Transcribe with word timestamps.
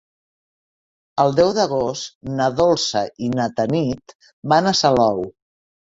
El 1.23 1.35
deu 1.39 1.51
d'agost 1.57 2.09
na 2.39 2.47
Dolça 2.61 3.03
i 3.27 3.29
na 3.35 3.49
Tanit 3.61 4.17
van 4.55 4.71
a 4.73 4.77
Salou. 4.81 5.27